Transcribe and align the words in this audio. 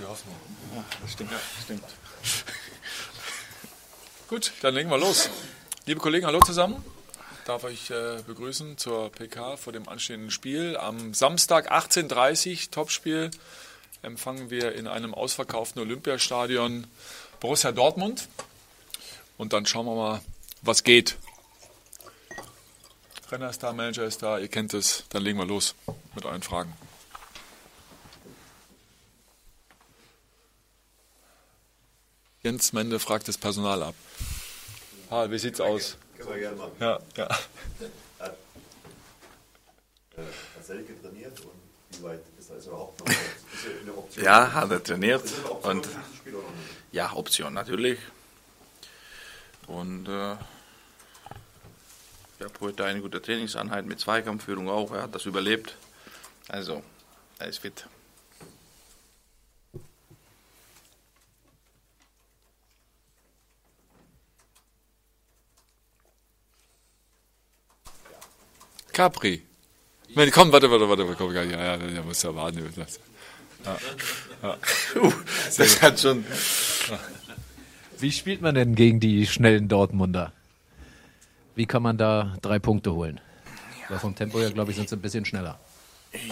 die 0.00 0.06
Hoffnung. 0.06 0.34
Ja, 0.74 0.84
das 1.02 1.12
stimmt. 1.12 1.30
Ja, 1.30 1.38
stimmt. 1.62 1.84
Gut, 4.28 4.52
dann 4.62 4.74
legen 4.74 4.90
wir 4.90 4.98
los. 4.98 5.28
Liebe 5.86 6.00
Kollegen, 6.00 6.26
hallo 6.26 6.40
zusammen. 6.40 6.84
Darf 7.44 7.64
euch 7.64 7.90
äh, 7.90 8.22
begrüßen 8.26 8.78
zur 8.78 9.10
PK 9.10 9.56
vor 9.56 9.72
dem 9.72 9.88
anstehenden 9.88 10.30
Spiel. 10.30 10.76
Am 10.76 11.14
Samstag 11.14 11.72
18.30 11.72 12.50
Uhr, 12.50 12.70
Topspiel, 12.70 13.30
empfangen 14.02 14.50
wir 14.50 14.74
in 14.74 14.86
einem 14.86 15.14
ausverkauften 15.14 15.82
Olympiastadion 15.82 16.86
Borussia 17.40 17.72
Dortmund. 17.72 18.28
Und 19.36 19.52
dann 19.52 19.66
schauen 19.66 19.86
wir 19.86 19.94
mal, 19.94 20.20
was 20.62 20.84
geht. 20.84 21.16
Renner 23.30 23.50
ist 23.50 23.62
da, 23.62 23.72
Manager 23.72 24.04
ist 24.04 24.22
da, 24.22 24.38
ihr 24.38 24.48
kennt 24.48 24.74
es. 24.74 25.04
Dann 25.10 25.22
legen 25.22 25.38
wir 25.38 25.46
los 25.46 25.74
mit 26.14 26.24
euren 26.24 26.42
Fragen. 26.42 26.72
Jens 32.42 32.72
Mende 32.72 32.98
fragt 32.98 33.28
das 33.28 33.36
Personal 33.36 33.82
ab. 33.82 33.94
Ah, 35.10 35.30
wie 35.30 35.38
sieht's 35.38 35.60
aus? 35.60 35.98
Können 36.16 36.30
wir 36.30 36.38
gerne 36.38 36.56
machen. 36.56 36.72
Ja, 36.80 36.98
ja. 37.16 37.28
Hat, 37.28 38.36
äh, 40.16 40.20
hat 40.20 40.64
Selke 40.64 41.00
trainiert 41.02 41.38
und 41.40 41.98
wie 41.98 42.02
weit 42.02 42.22
ist 42.38 42.50
das 42.50 42.66
überhaupt 42.66 43.00
noch? 43.00 43.06
Ist 43.08 43.16
ja 43.64 43.80
eine 43.82 43.94
Option. 43.94 44.24
Ja, 44.24 44.52
hat 44.52 44.70
er 44.70 44.82
trainiert. 44.82 45.24
Ist 45.24 45.34
das 45.34 45.44
eine 45.44 45.50
Option 45.50 45.70
Und 45.76 45.88
ja, 46.92 47.12
Option 47.12 47.52
natürlich. 47.52 47.98
Und 49.66 50.08
äh, 50.08 50.32
ich 52.38 52.44
habe 52.44 52.60
heute 52.60 52.86
eine 52.86 53.02
gute 53.02 53.20
Trainingseinheit 53.20 53.84
mit 53.84 54.00
Zweikampfführung 54.00 54.70
auch. 54.70 54.92
Er 54.92 55.02
hat 55.02 55.14
das 55.14 55.26
überlebt. 55.26 55.76
Also, 56.48 56.82
er 57.38 57.48
ist 57.48 57.58
fit. 57.58 57.84
Capri. 68.92 69.42
Nein, 70.14 70.30
komm, 70.30 70.52
warte, 70.52 70.70
warte, 70.70 70.88
warte, 70.88 71.14
komm, 71.16 71.34
ja, 71.34 71.42
ja, 71.44 71.76
ja, 71.76 72.02
muss 72.02 72.22
ja 72.22 72.34
warten. 72.34 72.68
Das 75.56 75.82
hat 75.82 76.00
schon. 76.00 76.24
Wie 77.98 78.12
spielt 78.12 78.40
man 78.40 78.54
denn 78.54 78.74
gegen 78.74 78.98
die 78.98 79.26
schnellen 79.26 79.68
Dortmunder? 79.68 80.32
Wie 81.54 81.66
kann 81.66 81.82
man 81.82 81.98
da 81.98 82.36
drei 82.40 82.58
Punkte 82.58 82.94
holen? 82.94 83.20
Weil 83.88 83.98
vom 83.98 84.14
Tempo 84.14 84.38
her, 84.38 84.50
glaube 84.50 84.70
ich, 84.70 84.76
sind 84.76 84.88
sie 84.88 84.96
ein 84.96 85.02
bisschen 85.02 85.24
schneller. 85.24 85.58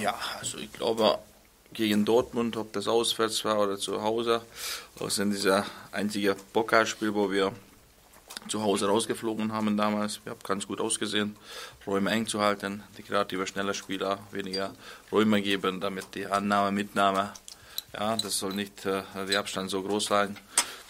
Ja, 0.01 0.14
also 0.41 0.59
ich 0.59 0.73
glaube, 0.73 1.19
gegen 1.73 2.05
Dortmund, 2.05 2.56
ob 2.56 2.73
das 2.73 2.89
auswärts 2.89 3.45
war 3.45 3.61
oder 3.61 3.79
zu 3.79 4.03
Hause, 4.03 4.42
außer 4.98 5.23
in 5.25 5.31
dieser 5.31 5.67
einzige 5.92 6.34
Pokalspiel, 6.53 7.14
wo 7.14 7.31
wir 7.31 7.53
zu 8.48 8.62
Hause 8.62 8.86
rausgeflogen 8.86 9.53
haben 9.53 9.77
damals. 9.77 10.20
Wir 10.25 10.31
haben 10.31 10.41
ganz 10.44 10.67
gut 10.67 10.81
ausgesehen, 10.81 11.36
Räume 11.86 12.11
eng 12.11 12.27
zu 12.27 12.41
halten, 12.41 12.83
die 12.97 13.03
kreative, 13.03 13.47
schneller 13.47 13.75
Spieler 13.75 14.19
weniger 14.30 14.75
Räume 15.11 15.42
geben, 15.42 15.80
damit 15.80 16.14
die 16.14 16.27
Annahme, 16.27 16.72
Mitnahme, 16.72 17.33
ja, 17.92 18.17
das 18.17 18.39
soll 18.39 18.53
nicht 18.53 18.84
äh, 18.86 19.03
der 19.28 19.41
Abstand 19.41 19.70
so 19.70 19.83
groß 19.83 20.06
sein 20.06 20.36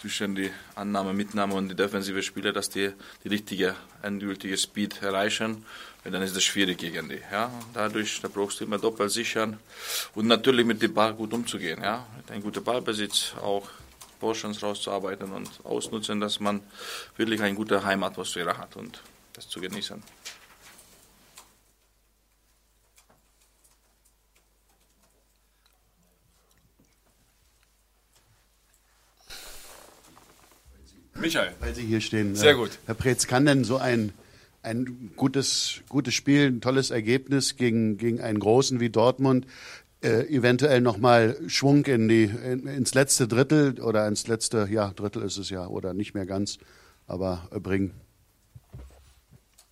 zwischen 0.01 0.35
die 0.35 0.51
Annahme, 0.75 1.13
Mitnahme 1.13 1.55
und 1.55 1.69
die 1.69 1.75
defensive 1.75 2.23
Spieler, 2.23 2.53
dass 2.53 2.69
die 2.69 2.91
die 3.23 3.27
richtige, 3.27 3.75
endgültige 4.01 4.57
Speed 4.57 5.01
erreichen. 5.01 5.65
Weil 6.03 6.13
dann 6.13 6.21
ist 6.21 6.35
das 6.35 6.43
schwierig 6.43 6.77
gegen 6.77 7.09
die. 7.09 7.19
Ja. 7.31 7.51
Dadurch, 7.73 8.21
da 8.21 8.29
brauchst 8.29 8.59
du 8.59 8.63
immer 8.63 8.77
doppelt 8.77 9.11
sichern 9.11 9.59
und 10.15 10.27
natürlich 10.27 10.65
mit 10.65 10.81
dem 10.81 10.93
Ball 10.93 11.13
gut 11.13 11.33
umzugehen. 11.33 11.81
Ja. 11.83 12.07
Einem 12.29 12.41
guten 12.41 12.63
Ballbesitz 12.63 13.33
auch 13.41 13.67
Portions 14.19 14.61
rauszuarbeiten 14.61 15.31
und 15.31 15.49
ausnutzen, 15.63 16.19
dass 16.19 16.39
man 16.39 16.61
wirklich 17.17 17.41
eine 17.41 17.55
gute 17.55 17.83
Heimatatmosphäre 17.83 18.57
hat 18.57 18.75
und 18.75 19.01
das 19.33 19.47
zu 19.47 19.59
genießen. 19.61 20.01
Michael. 31.15 31.51
Weil 31.59 31.75
Sie 31.75 31.83
hier 31.85 32.01
stehen. 32.01 32.35
Sehr 32.35 32.51
Äh, 32.51 32.55
gut. 32.55 32.71
Herr 32.85 32.95
Preetz, 32.95 33.27
kann 33.27 33.45
denn 33.45 33.63
so 33.63 33.77
ein, 33.77 34.13
ein 34.63 35.11
gutes, 35.15 35.81
gutes 35.89 36.13
Spiel, 36.13 36.47
ein 36.47 36.61
tolles 36.61 36.91
Ergebnis 36.91 37.55
gegen, 37.57 37.97
gegen 37.97 38.21
einen 38.21 38.39
Großen 38.39 38.79
wie 38.79 38.89
Dortmund 38.89 39.45
äh, 40.01 40.25
eventuell 40.33 40.81
nochmal 40.81 41.37
Schwung 41.47 41.85
in 41.85 42.07
die, 42.07 42.23
in, 42.23 42.67
ins 42.67 42.93
letzte 42.93 43.27
Drittel 43.27 43.79
oder 43.81 44.07
ins 44.07 44.27
letzte, 44.27 44.67
ja, 44.69 44.91
Drittel 44.91 45.23
ist 45.23 45.37
es 45.37 45.49
ja, 45.49 45.67
oder 45.67 45.93
nicht 45.93 46.13
mehr 46.13 46.25
ganz, 46.25 46.57
aber 47.07 47.47
äh, 47.51 47.59
bringen? 47.59 47.99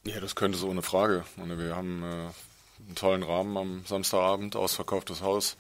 Ja, 0.06 0.20
das 0.20 0.36
könnte 0.36 0.58
so 0.58 0.70
ohne 0.70 0.82
Frage. 0.82 1.26
Und 1.38 1.58
wir 1.58 1.76
haben 1.76 2.04
äh, 2.04 2.06
einen 2.06 2.96
tollen 2.96 3.24
Rahmen 3.24 3.58
am 3.58 3.84
Samstagabend, 3.86 4.56
ausverkauftes 4.56 5.22
Haus, 5.22 5.58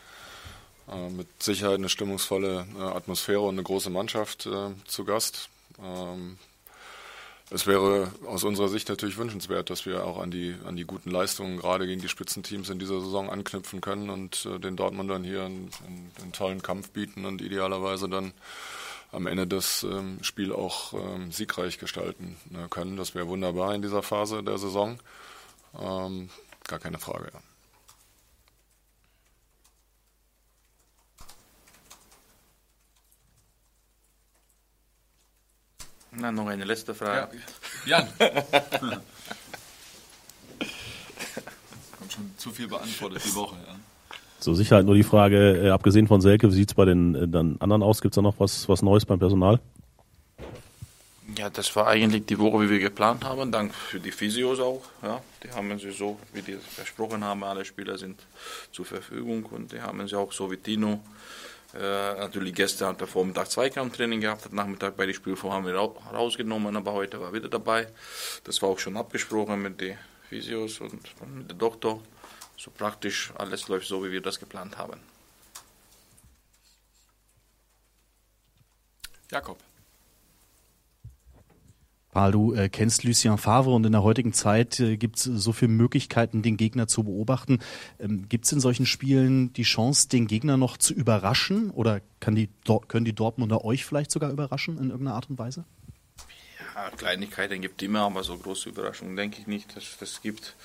äh, 0.90 1.10
mit 1.10 1.28
Sicherheit 1.42 1.76
eine 1.76 1.90
stimmungsvolle 1.90 2.66
äh, 2.78 2.82
Atmosphäre 2.82 3.42
und 3.42 3.56
eine 3.56 3.64
große 3.64 3.90
Mannschaft 3.90 4.46
äh, 4.46 4.70
zu 4.86 5.06
Gast. 5.06 5.50
Ähm, 5.84 6.38
es 7.50 7.66
wäre 7.66 8.12
aus 8.26 8.44
unserer 8.44 8.68
Sicht 8.68 8.90
natürlich 8.90 9.18
wünschenswert, 9.18 9.70
dass 9.70 9.86
wir 9.86 10.06
auch 10.06 10.20
an 10.20 10.32
die, 10.32 10.56
an 10.66 10.76
die 10.76 10.84
guten 10.84 11.12
Leistungen 11.12 11.58
gerade 11.58 11.88
gegen 11.88 12.02
die 12.02 12.10
Spitzenteams 12.10 12.70
in 12.70 12.80
dieser 12.80 13.00
Saison 13.00 13.30
anknüpfen 13.30 13.80
können 13.80 14.10
und 14.10 14.46
äh, 14.46 14.60
den 14.60 14.76
Dortmundern 14.76 15.24
hier 15.24 15.44
einen, 15.44 15.70
einen, 15.86 16.12
einen 16.22 16.32
tollen 16.34 16.62
Kampf 16.62 16.92
bieten 16.92 17.26
und 17.26 17.42
idealerweise 17.42 18.10
dann 18.10 18.34
am 19.14 19.28
Ende 19.28 19.48
das 19.48 19.84
ähm, 19.84 20.20
Spiel 20.22 20.52
auch 20.52 20.94
ähm, 20.94 21.32
siegreich 21.32 21.78
gestalten 21.78 22.36
äh, 22.54 22.68
können. 22.68 22.98
Das 22.98 23.16
wäre 23.16 23.28
wunderbar 23.28 23.74
in 23.74 23.82
dieser 23.82 24.04
Phase 24.04 24.44
der 24.44 24.58
Saison. 24.58 25.00
Ähm, 25.80 26.30
gar 26.68 26.80
keine 26.80 27.00
Frage. 27.00 27.32
Ja. 27.34 27.40
Na, 36.20 36.32
noch 36.32 36.48
eine 36.48 36.66
letzte 36.66 36.96
Frage. 36.96 37.38
Jan. 37.86 38.08
Kommt 41.98 42.12
schon 42.12 42.32
zu 42.38 42.52
viel 42.52 42.68
beantwortet 42.68 43.22
die 43.26 43.36
Woche. 43.36 43.56
Ja. 43.68 43.76
Zur 44.40 44.56
Sicherheit 44.56 44.86
nur 44.86 44.96
die 44.96 45.04
Frage, 45.04 45.68
äh, 45.68 45.70
abgesehen 45.70 46.08
von 46.08 46.22
Selke, 46.22 46.48
wie 46.50 46.54
sieht 46.54 46.70
es 46.70 46.76
bei 46.76 46.86
den 46.86 47.16
äh, 47.16 47.28
dann 47.28 47.58
anderen 47.60 47.84
aus? 47.84 48.02
Gibt 48.02 48.14
es 48.14 48.16
da 48.16 48.22
noch 48.22 48.40
was, 48.40 48.68
was 48.70 48.82
Neues 48.82 49.06
beim 49.06 49.20
Personal? 49.20 49.60
Ja, 51.38 51.50
das 51.50 51.76
war 51.76 51.88
eigentlich 51.88 52.26
die 52.26 52.40
Woche, 52.40 52.62
wie 52.62 52.70
wir 52.70 52.80
geplant 52.80 53.24
haben. 53.24 53.52
Dank 53.52 53.74
für 53.74 54.00
die 54.00 54.12
Physios 54.12 54.60
auch. 54.60 54.82
Ja, 55.04 55.22
die 55.44 55.52
haben 55.52 55.78
sie 55.78 55.92
so, 55.92 56.18
wie 56.34 56.42
die 56.42 56.56
versprochen 56.56 57.24
haben, 57.24 57.44
alle 57.44 57.66
Spieler 57.66 57.98
sind 57.98 58.20
zur 58.72 58.86
Verfügung 58.86 59.44
und 59.46 59.72
die 59.72 59.82
haben 59.82 60.08
sie 60.08 60.18
auch 60.18 60.32
so 60.32 60.50
wie 60.50 60.58
Tino. 60.58 61.00
Äh, 61.74 61.80
natürlich 61.80 62.56
gestern 62.56 62.90
hat 62.90 63.02
er 63.02 63.08
Vormittag 63.08 63.52
Zweikampftraining 63.52 64.22
gehabt, 64.22 64.46
hat 64.46 64.54
Nachmittag 64.54 64.96
bei 64.96 65.06
den 65.06 65.14
Spielen 65.14 65.42
haben 65.44 65.66
wir 65.66 65.76
rau- 65.76 66.02
rausgenommen, 66.14 66.76
aber 66.78 66.94
heute 66.94 67.20
war 67.20 67.28
er 67.28 67.34
wieder 67.34 67.50
dabei. 67.50 67.88
Das 68.46 68.62
war 68.62 68.70
auch 68.70 68.80
schon 68.80 68.96
abgesprochen 68.96 69.62
mit 69.62 69.82
den 69.82 69.98
Physios 70.30 70.80
und 70.80 70.94
mit 71.36 71.52
dem 71.52 71.58
Doktor. 71.58 72.02
So 72.56 72.72
praktisch 72.72 73.32
alles 73.36 73.68
läuft 73.68 73.88
so, 73.88 74.04
wie 74.04 74.12
wir 74.12 74.22
das 74.22 74.40
geplant 74.40 74.78
haben. 74.78 75.00
Jakob. 79.30 79.60
Paul, 82.18 82.32
du 82.32 82.56
äh, 82.56 82.68
kennst 82.68 83.04
Lucien 83.04 83.38
Favre 83.38 83.70
und 83.70 83.86
in 83.86 83.92
der 83.92 84.02
heutigen 84.02 84.34
Zeit 84.34 84.80
äh, 84.80 84.98
gibt 84.98 85.18
es 85.18 85.26
so 85.26 85.52
viele 85.52 85.70
Möglichkeiten, 85.70 86.42
den 86.42 86.58
Gegner 86.58 86.88
zu 86.88 87.04
beobachten. 87.04 87.60
Ähm, 88.00 88.28
gibt 88.28 88.46
es 88.46 88.52
in 88.52 88.60
solchen 88.60 88.88
Spielen 88.88 89.54
die 89.54 89.62
Chance, 89.62 90.10
den 90.10 90.26
Gegner 90.26 90.58
noch 90.58 90.78
zu 90.78 90.96
überraschen? 90.96 91.70
Oder 91.70 92.02
die, 92.26 92.50
können 92.88 93.06
die 93.06 93.14
Dortmunder 93.14 93.64
euch 93.64 93.86
vielleicht 93.86 94.10
sogar 94.10 94.32
überraschen 94.32 94.80
in 94.80 94.90
irgendeiner 94.90 95.14
Art 95.14 95.30
und 95.30 95.38
Weise? 95.38 95.64
Ja, 96.74 96.90
Kleinigkeiten 96.90 97.62
gibt 97.62 97.84
immer, 97.84 98.00
aber 98.00 98.24
so 98.24 98.36
große 98.36 98.70
Überraschungen 98.70 99.16
denke 99.16 99.40
ich 99.40 99.46
nicht, 99.46 99.76
dass 99.76 99.84
es 99.84 99.98
das 100.00 100.22
gibt. 100.24 100.56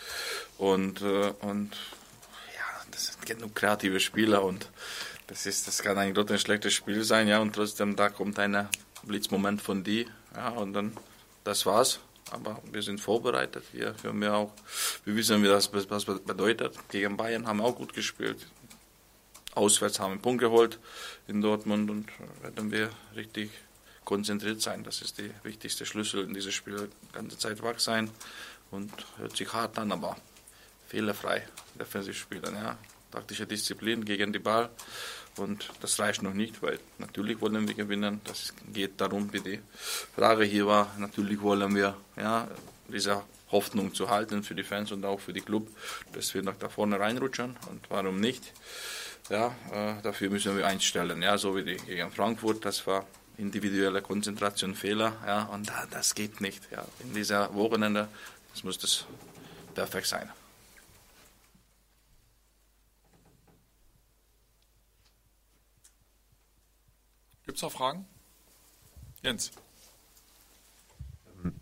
Und, 0.56 1.02
äh, 1.02 1.34
und 1.43 1.72
ja, 2.56 2.64
das 2.93 3.08
sind 3.08 3.26
genug 3.26 3.55
kreative 3.55 4.00
Spieler 4.00 4.43
und 4.43 4.70
das 5.26 5.44
ist, 5.44 5.69
das 5.69 5.82
kann 5.82 5.98
ein 5.98 6.14
schlechtes 6.38 6.72
Spiel 6.72 7.05
sein, 7.05 7.28
ja, 7.28 7.40
und 7.40 7.55
trotzdem 7.55 7.94
da 7.94 8.08
kommt 8.08 8.38
ein 8.38 8.69
Blitzmoment 9.02 9.60
von 9.60 9.84
die, 9.84 10.06
ja, 10.34 10.48
und 10.48 10.72
dann, 10.72 10.96
das 11.44 11.66
war's. 11.66 12.00
Aber 12.30 12.62
wir 12.70 12.82
sind 12.82 12.98
vorbereitet, 12.98 13.64
wir, 13.72 13.94
wir, 14.02 14.10
haben 14.10 14.22
ja 14.22 14.34
auch, 14.34 14.52
wir 15.04 15.14
wissen, 15.16 15.44
was 15.44 15.70
das 15.70 16.04
bedeutet. 16.04 16.74
Gegen 16.88 17.16
Bayern 17.16 17.46
haben 17.46 17.58
wir 17.58 17.64
auch 17.64 17.76
gut 17.76 17.92
gespielt. 17.92 18.46
Auswärts 19.54 20.00
haben 20.00 20.10
wir 20.10 20.12
einen 20.12 20.22
Punkt 20.22 20.40
geholt 20.40 20.78
in 21.28 21.42
Dortmund 21.42 21.90
und 21.90 22.08
werden 22.42 22.72
wir 22.72 22.88
richtig 23.14 23.50
konzentriert 24.04 24.62
sein. 24.62 24.82
Das 24.82 25.02
ist 25.02 25.18
der 25.18 25.30
wichtigste 25.42 25.84
Schlüssel 25.84 26.24
in 26.24 26.32
dieses 26.32 26.54
Spiel. 26.54 26.88
Die 27.02 27.12
ganze 27.12 27.36
Zeit 27.36 27.62
wach 27.62 27.78
sein 27.78 28.10
und 28.70 28.90
hört 29.18 29.36
sich 29.36 29.52
hart 29.52 29.78
an, 29.78 29.92
aber 29.92 30.16
fehlerfrei 30.88 31.46
defensiv 31.78 32.16
spielen. 32.16 32.54
Ja. 32.54 32.78
Taktische 33.10 33.46
Disziplin 33.46 34.04
gegen 34.04 34.32
die 34.32 34.38
Ball 34.38 34.70
Und 35.37 35.70
das 35.81 35.99
reicht 35.99 36.23
noch 36.23 36.34
nicht, 36.34 36.62
weil 36.62 36.79
natürlich 36.99 37.40
wollen 37.40 37.67
wir 37.67 37.75
gewinnen. 37.75 38.20
Das 38.25 38.52
geht 38.73 39.00
darum, 39.00 39.32
wie 39.32 39.40
die 39.40 39.61
Frage 40.14 40.44
hier 40.44 40.67
war. 40.67 40.94
Natürlich 40.99 41.40
wollen 41.40 41.75
wir 41.75 41.96
ja, 42.17 42.49
diese 42.88 43.23
Hoffnung 43.50 43.94
zu 43.94 44.11
halten 44.11 44.43
für 44.43 44.55
die 44.55 44.64
Fans 44.64 44.93
und 44.93 45.05
auch 45.05 45.20
für 45.20 45.32
die 45.32 45.40
Club, 45.40 45.69
dass 46.12 46.34
wir 46.34 46.43
nach 46.43 46.56
da 46.58 46.69
vorne 46.69 46.99
reinrutschen. 46.99 47.56
Und 47.70 47.84
warum 47.88 48.20
nicht? 48.20 48.52
Ja, 49.31 49.55
äh, 49.73 50.02
dafür 50.02 50.31
müssen 50.31 50.56
wir 50.56 50.67
einstellen. 50.67 51.23
Ja, 51.23 51.38
so 51.38 51.56
wie 51.56 51.62
die 51.62 51.76
gegen 51.76 52.11
Frankfurt, 52.11 52.64
das 52.64 52.87
war 52.87 53.06
individuelle 53.38 54.02
Konzentration, 54.02 54.75
Fehler. 54.75 55.14
Ja, 55.26 55.44
und 55.44 55.70
das 55.90 56.14
geht 56.14 56.40
nicht. 56.40 56.62
Ja, 56.70 56.84
in 57.00 57.14
dieser 57.14 57.55
Wochenende, 57.55 58.08
das 58.52 58.64
muss 58.64 58.79
das 58.79 59.06
perfekt 59.75 60.06
sein. 60.06 60.31
Gibt 67.52 67.58
es 67.58 67.64
noch 67.64 67.72
Fragen? 67.72 68.06
Jens. 69.22 69.52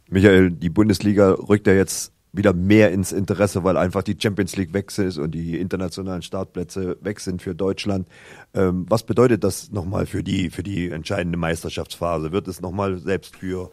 Michael, 0.09 0.53
die 0.53 0.69
Bundesliga 0.69 1.33
rückt 1.33 1.67
ja 1.67 1.73
jetzt 1.73 2.13
wieder 2.31 2.53
mehr 2.53 2.93
ins 2.93 3.11
Interesse, 3.11 3.65
weil 3.65 3.77
einfach 3.77 4.05
die 4.05 4.17
Champions 4.17 4.55
League 4.55 4.73
weg 4.73 4.97
ist 4.97 5.19
und 5.19 5.33
die 5.33 5.59
internationalen 5.59 6.23
Startplätze 6.23 6.97
weg 7.01 7.19
sind 7.19 7.43
für 7.43 7.57
Deutschland. 7.57 8.07
Ähm, 8.55 8.87
was 8.89 9.03
bedeutet 9.03 9.43
das 9.43 9.73
nochmal 9.73 10.07
für 10.07 10.23
die, 10.23 10.51
für 10.51 10.63
die 10.63 10.91
entscheidende 10.91 11.37
Meisterschaftsphase? 11.37 12.31
Wird 12.31 12.47
es 12.47 12.61
nochmal 12.61 12.99
selbst 12.99 13.35
für, 13.35 13.73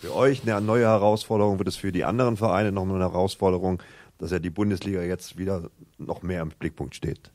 für 0.00 0.14
euch 0.14 0.42
eine 0.42 0.60
neue 0.60 0.84
Herausforderung? 0.84 1.58
Wird 1.58 1.68
es 1.68 1.76
für 1.76 1.92
die 1.92 2.04
anderen 2.04 2.36
Vereine 2.36 2.72
nochmal 2.72 2.96
eine 2.96 3.10
Herausforderung, 3.10 3.82
dass 4.18 4.32
ja 4.32 4.38
die 4.38 4.50
Bundesliga 4.50 5.00
jetzt 5.00 5.38
wieder 5.38 5.70
noch 5.96 6.20
mehr 6.20 6.42
im 6.42 6.50
Blickpunkt 6.50 6.94
steht? 6.94 7.30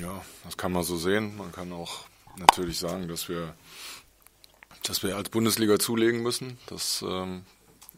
Ja, 0.00 0.22
das 0.42 0.56
kann 0.56 0.72
man 0.72 0.82
so 0.82 0.96
sehen. 0.96 1.36
Man 1.36 1.52
kann 1.52 1.72
auch 1.72 2.08
natürlich 2.38 2.78
sagen, 2.78 3.08
dass 3.08 3.28
wir 3.28 3.54
dass 4.88 5.02
wir 5.02 5.16
als 5.16 5.28
Bundesliga 5.28 5.78
zulegen 5.78 6.22
müssen. 6.22 6.58
Das, 6.66 7.04
ähm, 7.06 7.44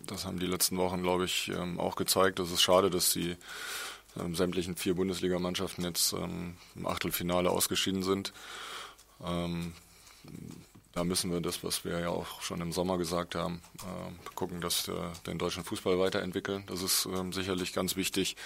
das 0.06 0.24
haben 0.24 0.38
die 0.38 0.46
letzten 0.46 0.76
Wochen, 0.76 1.02
glaube 1.02 1.24
ich, 1.24 1.48
ähm, 1.48 1.78
auch 1.78 1.96
gezeigt. 1.96 2.38
Das 2.38 2.50
ist 2.50 2.62
schade, 2.62 2.90
dass 2.90 3.12
die 3.12 3.36
ähm, 4.18 4.34
sämtlichen 4.34 4.76
vier 4.76 4.94
Bundesligamannschaften 4.94 5.84
jetzt 5.84 6.12
ähm, 6.12 6.56
im 6.74 6.86
Achtelfinale 6.86 7.50
ausgeschieden 7.50 8.02
sind. 8.02 8.32
Ähm, 9.24 9.72
da 10.92 11.04
müssen 11.04 11.30
wir 11.30 11.40
das, 11.40 11.62
was 11.62 11.84
wir 11.84 12.00
ja 12.00 12.08
auch 12.08 12.42
schon 12.42 12.60
im 12.60 12.72
Sommer 12.72 12.98
gesagt 12.98 13.36
haben, 13.36 13.62
äh, 13.78 14.34
gucken, 14.34 14.60
dass 14.60 14.88
wir 14.88 15.12
den 15.26 15.38
deutschen 15.38 15.64
Fußball 15.64 15.98
weiterentwickeln. 15.98 16.64
Das 16.66 16.82
ist 16.82 17.06
ähm, 17.06 17.32
sicherlich 17.32 17.72
ganz 17.72 17.94
wichtig 17.94 18.36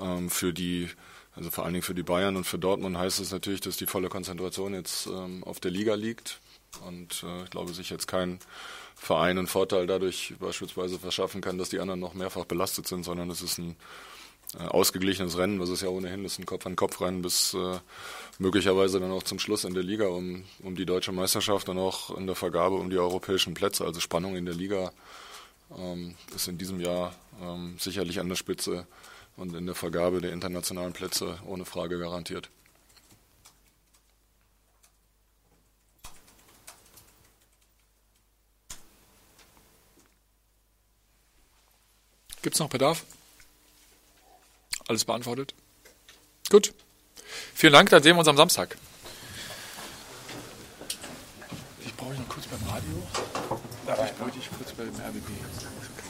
ähm, 0.00 0.30
für 0.30 0.52
die, 0.52 0.88
also 1.34 1.50
vor 1.50 1.64
allen 1.64 1.72
Dingen 1.72 1.82
für 1.82 1.94
die 1.94 2.02
Bayern 2.02 2.36
und 2.36 2.44
für 2.44 2.58
Dortmund 2.58 2.96
heißt 2.98 3.20
es 3.20 3.32
natürlich, 3.32 3.60
dass 3.60 3.76
die 3.76 3.86
volle 3.86 4.08
Konzentration 4.08 4.74
jetzt 4.74 5.06
ähm, 5.06 5.42
auf 5.44 5.60
der 5.60 5.70
Liga 5.70 5.94
liegt. 5.94 6.40
Und 6.86 7.22
äh, 7.22 7.44
ich 7.44 7.50
glaube, 7.50 7.72
sich 7.72 7.90
jetzt 7.90 8.06
kein 8.06 8.38
Verein 8.94 9.38
einen 9.38 9.46
Vorteil 9.46 9.86
dadurch 9.86 10.34
beispielsweise 10.38 10.98
verschaffen 10.98 11.40
kann, 11.40 11.58
dass 11.58 11.70
die 11.70 11.80
anderen 11.80 12.00
noch 12.00 12.14
mehrfach 12.14 12.44
belastet 12.44 12.86
sind, 12.86 13.04
sondern 13.04 13.30
es 13.30 13.42
ist 13.42 13.58
ein 13.58 13.76
äh, 14.58 14.64
ausgeglichenes 14.64 15.38
Rennen, 15.38 15.60
was 15.60 15.70
es 15.70 15.80
ja 15.80 15.88
ohnehin 15.88 16.24
ist, 16.24 16.38
ein 16.38 16.46
Kopf-an-Kopf-Rennen 16.46 17.22
bis 17.22 17.54
äh, 17.54 17.78
möglicherweise 18.38 19.00
dann 19.00 19.10
auch 19.10 19.22
zum 19.22 19.38
Schluss 19.38 19.64
in 19.64 19.74
der 19.74 19.82
Liga 19.82 20.06
um, 20.08 20.44
um 20.62 20.76
die 20.76 20.86
deutsche 20.86 21.12
Meisterschaft 21.12 21.68
und 21.68 21.78
auch 21.78 22.16
in 22.16 22.26
der 22.26 22.36
Vergabe 22.36 22.76
um 22.76 22.90
die 22.90 22.98
europäischen 22.98 23.54
Plätze. 23.54 23.84
Also 23.84 24.00
Spannung 24.00 24.36
in 24.36 24.44
der 24.44 24.54
Liga 24.54 24.92
ähm, 25.78 26.14
ist 26.34 26.48
in 26.48 26.58
diesem 26.58 26.80
Jahr 26.80 27.14
ähm, 27.42 27.76
sicherlich 27.78 28.20
an 28.20 28.28
der 28.28 28.36
Spitze 28.36 28.86
und 29.36 29.54
in 29.54 29.66
der 29.66 29.74
Vergabe 29.74 30.20
der 30.20 30.32
internationalen 30.32 30.92
Plätze 30.92 31.38
ohne 31.46 31.64
Frage 31.64 31.98
garantiert. 31.98 32.50
Gibt 42.42 42.56
es 42.56 42.60
noch 42.60 42.68
Bedarf? 42.68 43.04
Alles 44.88 45.04
beantwortet? 45.04 45.54
Gut. 46.50 46.74
Vielen 47.54 47.72
Dank, 47.72 47.90
dann 47.90 48.02
sehen 48.02 48.16
wir 48.16 48.18
uns 48.18 48.28
am 48.28 48.36
Samstag. 48.36 48.76
Ich 51.80 51.94
brauche 51.94 52.14
noch 52.14 52.28
kurz 52.28 52.46
beim 52.48 52.62
Radio. 52.68 53.02
Darf 53.86 54.04
ich, 54.04 54.16
brauche 54.16 54.30
ich 54.36 54.50
kurz 54.50 54.72
beim 54.72 54.88
RBB. 54.88 56.01